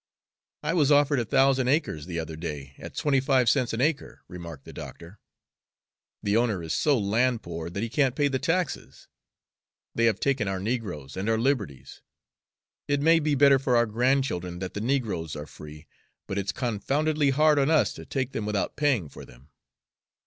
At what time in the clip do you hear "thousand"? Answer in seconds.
1.25-1.67